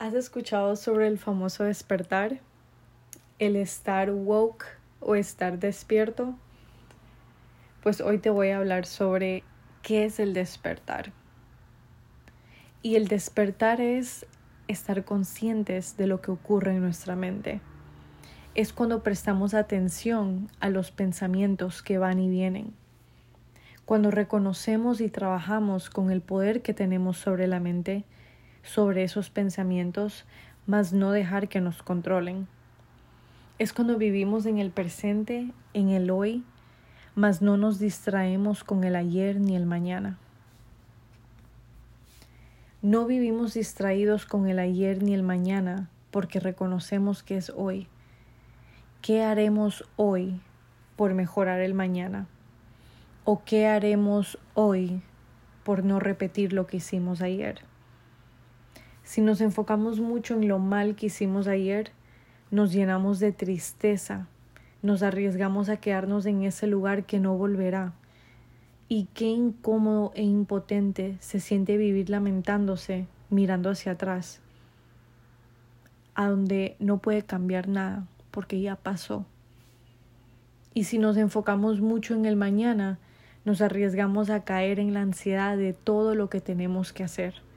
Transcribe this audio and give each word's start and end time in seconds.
¿Has 0.00 0.14
escuchado 0.14 0.76
sobre 0.76 1.08
el 1.08 1.18
famoso 1.18 1.64
despertar? 1.64 2.40
El 3.38 3.54
estar 3.54 4.10
woke 4.10 4.64
o 4.98 5.14
estar 5.14 5.58
despierto. 5.58 6.34
Pues 7.82 8.00
hoy 8.00 8.16
te 8.16 8.30
voy 8.30 8.48
a 8.48 8.56
hablar 8.56 8.86
sobre 8.86 9.44
qué 9.82 10.06
es 10.06 10.18
el 10.18 10.32
despertar. 10.32 11.12
Y 12.80 12.94
el 12.94 13.08
despertar 13.08 13.82
es 13.82 14.24
estar 14.68 15.04
conscientes 15.04 15.98
de 15.98 16.06
lo 16.06 16.22
que 16.22 16.30
ocurre 16.30 16.76
en 16.76 16.80
nuestra 16.80 17.14
mente. 17.14 17.60
Es 18.54 18.72
cuando 18.72 19.02
prestamos 19.02 19.52
atención 19.52 20.50
a 20.60 20.70
los 20.70 20.92
pensamientos 20.92 21.82
que 21.82 21.98
van 21.98 22.20
y 22.20 22.30
vienen. 22.30 22.72
Cuando 23.84 24.10
reconocemos 24.10 25.02
y 25.02 25.10
trabajamos 25.10 25.90
con 25.90 26.10
el 26.10 26.22
poder 26.22 26.62
que 26.62 26.72
tenemos 26.72 27.18
sobre 27.18 27.46
la 27.46 27.60
mente 27.60 28.06
sobre 28.62 29.04
esos 29.04 29.30
pensamientos, 29.30 30.24
mas 30.66 30.92
no 30.92 31.12
dejar 31.12 31.48
que 31.48 31.60
nos 31.60 31.82
controlen. 31.82 32.46
Es 33.58 33.72
cuando 33.72 33.98
vivimos 33.98 34.46
en 34.46 34.58
el 34.58 34.70
presente, 34.70 35.52
en 35.74 35.90
el 35.90 36.10
hoy, 36.10 36.44
mas 37.14 37.42
no 37.42 37.56
nos 37.56 37.78
distraemos 37.78 38.64
con 38.64 38.84
el 38.84 38.96
ayer 38.96 39.40
ni 39.40 39.56
el 39.56 39.66
mañana. 39.66 40.18
No 42.82 43.04
vivimos 43.04 43.54
distraídos 43.54 44.24
con 44.24 44.48
el 44.48 44.58
ayer 44.58 45.02
ni 45.02 45.12
el 45.12 45.22
mañana 45.22 45.90
porque 46.10 46.40
reconocemos 46.40 47.22
que 47.22 47.36
es 47.36 47.50
hoy. 47.54 47.88
¿Qué 49.02 49.22
haremos 49.22 49.84
hoy 49.96 50.40
por 50.96 51.14
mejorar 51.14 51.60
el 51.60 51.74
mañana? 51.74 52.26
¿O 53.24 53.44
qué 53.44 53.66
haremos 53.66 54.38
hoy 54.54 55.02
por 55.64 55.84
no 55.84 56.00
repetir 56.00 56.52
lo 56.52 56.66
que 56.66 56.78
hicimos 56.78 57.22
ayer? 57.22 57.60
Si 59.10 59.22
nos 59.22 59.40
enfocamos 59.40 59.98
mucho 59.98 60.34
en 60.34 60.46
lo 60.46 60.60
mal 60.60 60.94
que 60.94 61.06
hicimos 61.06 61.48
ayer, 61.48 61.90
nos 62.52 62.72
llenamos 62.72 63.18
de 63.18 63.32
tristeza, 63.32 64.28
nos 64.82 65.02
arriesgamos 65.02 65.68
a 65.68 65.78
quedarnos 65.78 66.26
en 66.26 66.44
ese 66.44 66.68
lugar 66.68 67.06
que 67.06 67.18
no 67.18 67.36
volverá. 67.36 67.92
Y 68.86 69.08
qué 69.12 69.24
incómodo 69.24 70.12
e 70.14 70.22
impotente 70.22 71.16
se 71.18 71.40
siente 71.40 71.76
vivir 71.76 72.08
lamentándose, 72.08 73.08
mirando 73.30 73.70
hacia 73.70 73.90
atrás, 73.90 74.42
a 76.14 76.28
donde 76.28 76.76
no 76.78 76.98
puede 76.98 77.22
cambiar 77.22 77.66
nada, 77.66 78.06
porque 78.30 78.60
ya 78.60 78.76
pasó. 78.76 79.26
Y 80.72 80.84
si 80.84 80.98
nos 80.98 81.16
enfocamos 81.16 81.80
mucho 81.80 82.14
en 82.14 82.26
el 82.26 82.36
mañana, 82.36 83.00
nos 83.44 83.60
arriesgamos 83.60 84.30
a 84.30 84.44
caer 84.44 84.78
en 84.78 84.94
la 84.94 85.00
ansiedad 85.00 85.56
de 85.56 85.72
todo 85.72 86.14
lo 86.14 86.30
que 86.30 86.40
tenemos 86.40 86.92
que 86.92 87.02
hacer 87.02 87.49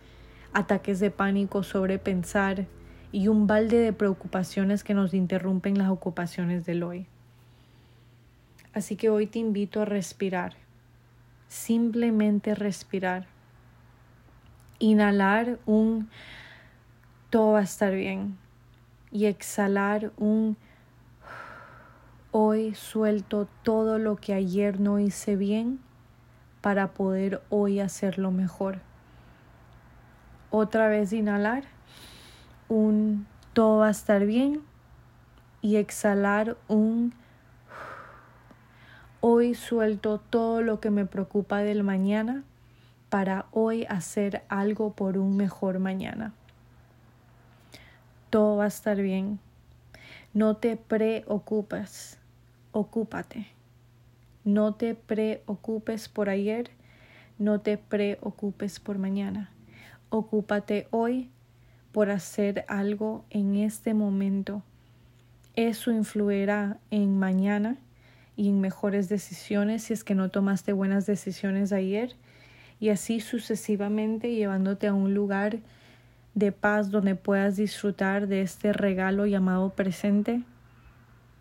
ataques 0.53 0.99
de 0.99 1.11
pánico, 1.11 1.63
sobrepensar 1.63 2.67
y 3.11 3.27
un 3.27 3.47
balde 3.47 3.77
de 3.77 3.93
preocupaciones 3.93 4.83
que 4.83 4.93
nos 4.93 5.13
interrumpen 5.13 5.77
las 5.77 5.89
ocupaciones 5.89 6.65
del 6.65 6.83
hoy. 6.83 7.07
Así 8.73 8.95
que 8.95 9.09
hoy 9.09 9.27
te 9.27 9.39
invito 9.39 9.81
a 9.81 9.85
respirar, 9.85 10.55
simplemente 11.47 12.55
respirar. 12.55 13.27
Inhalar 14.79 15.59
un 15.65 16.09
todo 17.29 17.53
va 17.53 17.59
a 17.59 17.63
estar 17.63 17.93
bien 17.93 18.37
y 19.11 19.25
exhalar 19.25 20.11
un 20.17 20.57
hoy 22.31 22.73
suelto 22.73 23.47
todo 23.61 23.99
lo 23.99 24.15
que 24.15 24.33
ayer 24.33 24.79
no 24.79 24.99
hice 24.99 25.35
bien 25.35 25.79
para 26.61 26.93
poder 26.93 27.43
hoy 27.49 27.79
hacerlo 27.79 28.31
mejor. 28.31 28.81
Otra 30.55 30.87
vez 30.87 31.11
inhalar. 31.13 31.63
Un 32.69 33.25
todo 33.53 33.79
va 33.79 33.87
a 33.87 33.89
estar 33.89 34.23
bien. 34.23 34.61
Y 35.61 35.77
exhalar 35.77 36.57
un 36.67 37.15
hoy 39.19 39.55
suelto 39.55 40.19
todo 40.19 40.61
lo 40.61 40.80
que 40.80 40.92
me 40.92 41.08
preocupa 41.08 41.63
del 41.63 41.83
mañana 41.83 42.43
para 43.09 43.47
hoy 43.49 43.86
hacer 43.86 44.43
algo 44.47 44.93
por 44.93 45.17
un 45.17 45.37
mejor 45.37 45.80
mañana. 45.80 46.33
Todo 48.30 48.58
va 48.58 48.65
a 48.65 48.67
estar 48.67 49.02
bien. 49.02 49.39
No 50.36 50.58
te 50.58 50.77
preocupes, 50.77 52.19
ocúpate. 52.73 53.47
No 54.43 54.75
te 54.75 54.93
preocupes 54.93 56.09
por 56.09 56.30
ayer, 56.30 56.69
no 57.39 57.59
te 57.59 57.80
preocupes 57.80 58.80
por 58.80 58.99
mañana. 58.99 59.49
Ocúpate 60.15 60.87
hoy 60.91 61.31
por 61.91 62.11
hacer 62.11 62.65
algo 62.67 63.25
en 63.31 63.55
este 63.55 63.95
momento. 63.95 64.61
Eso 65.55 65.89
influirá 65.89 66.77
en 66.91 67.17
mañana 67.17 67.77
y 68.35 68.49
en 68.49 68.61
mejores 68.61 69.09
decisiones 69.09 69.85
si 69.85 69.93
es 69.93 70.03
que 70.03 70.13
no 70.13 70.29
tomaste 70.29 70.71
buenas 70.71 71.07
decisiones 71.07 71.73
ayer 71.73 72.15
y 72.79 72.89
así 72.89 73.21
sucesivamente 73.21 74.35
llevándote 74.35 74.85
a 74.85 74.93
un 74.93 75.15
lugar 75.15 75.57
de 76.35 76.51
paz 76.51 76.91
donde 76.91 77.15
puedas 77.15 77.55
disfrutar 77.55 78.27
de 78.27 78.43
este 78.43 78.71
regalo 78.71 79.25
llamado 79.25 79.71
presente, 79.71 80.43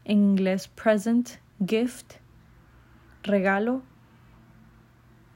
en 0.07 0.19
inglés 0.19 0.69
present, 0.69 1.29
gift, 1.63 2.15
regalo, 3.23 3.83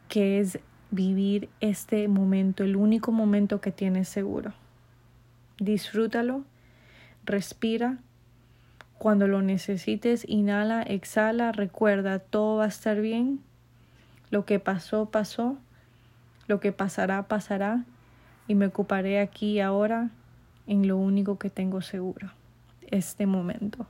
que 0.09 0.41
es 0.41 0.59
vivir 0.97 1.49
este 1.61 2.09
momento, 2.09 2.65
el 2.65 2.75
único 2.75 3.13
momento 3.13 3.61
que 3.61 3.71
tienes 3.71 4.09
seguro. 4.09 4.53
Disfrútalo, 5.59 6.43
respira. 7.25 7.99
Cuando 8.99 9.29
lo 9.29 9.43
necesites, 9.43 10.25
inhala, 10.29 10.83
exhala, 10.83 11.53
recuerda, 11.53 12.19
todo 12.19 12.57
va 12.57 12.65
a 12.65 12.69
estar 12.69 13.01
bien. 13.01 13.41
Lo 14.31 14.45
que 14.45 14.59
pasó, 14.59 15.07
pasó. 15.07 15.57
Lo 16.49 16.59
que 16.59 16.73
pasará, 16.73 17.29
pasará. 17.29 17.85
Y 18.49 18.55
me 18.55 18.67
ocuparé 18.67 19.21
aquí 19.21 19.61
ahora 19.61 20.11
en 20.67 20.89
lo 20.89 20.97
único 20.97 21.39
que 21.39 21.51
tengo 21.51 21.83
seguro, 21.83 22.31
este 22.91 23.27
momento. 23.27 23.87